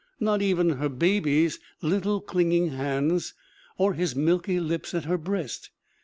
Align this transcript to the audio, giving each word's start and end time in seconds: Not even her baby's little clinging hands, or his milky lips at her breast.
Not 0.19 0.41
even 0.41 0.71
her 0.77 0.89
baby's 0.89 1.59
little 1.83 2.21
clinging 2.21 2.69
hands, 2.69 3.35
or 3.77 3.93
his 3.93 4.15
milky 4.15 4.59
lips 4.59 4.95
at 4.95 5.05
her 5.05 5.19
breast. 5.19 5.69